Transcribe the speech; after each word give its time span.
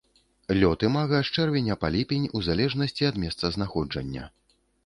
Лёт 0.61 0.85
імага 0.87 1.19
з 1.29 1.33
чэрвеня 1.43 1.77
па 1.85 1.91
ліпень 1.97 2.27
у 2.39 2.43
залежнасці 2.49 3.09
ад 3.11 3.23
месцазнаходжання. 3.27 4.23